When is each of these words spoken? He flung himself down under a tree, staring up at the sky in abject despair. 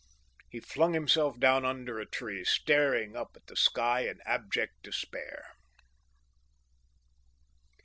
He 0.49 0.59
flung 0.59 0.93
himself 0.93 1.39
down 1.39 1.63
under 1.63 1.99
a 1.99 2.07
tree, 2.07 2.43
staring 2.43 3.15
up 3.15 3.33
at 3.35 3.45
the 3.45 3.55
sky 3.55 3.99
in 4.07 4.17
abject 4.25 4.81
despair. 4.81 5.53